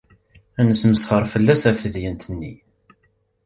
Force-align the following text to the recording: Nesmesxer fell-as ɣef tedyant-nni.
Nesmesxer 0.67 1.23
fell-as 1.33 1.61
ɣef 1.67 1.77
tedyant-nni. 1.79 2.53